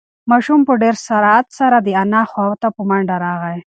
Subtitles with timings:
[0.29, 3.57] ماشوم په ډېر سرعت سره د انا خواته په منډه راغی.